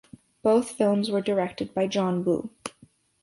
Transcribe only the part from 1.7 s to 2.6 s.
by John Woo.